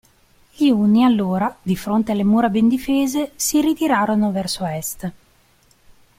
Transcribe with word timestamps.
Gli 0.55 0.71
Unni 0.71 1.03
allora, 1.03 1.55
di 1.61 1.75
fronte 1.75 2.11
alle 2.13 2.23
mura 2.23 2.49
ben 2.49 2.67
difese, 2.67 3.33
si 3.35 3.61
ritirarono 3.61 4.31
verso 4.31 4.65
est. 4.65 5.11